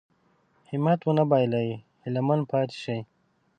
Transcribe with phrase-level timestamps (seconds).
[0.71, 1.65] همت ونه بايلي
[2.01, 2.97] هيله من پاتې شي.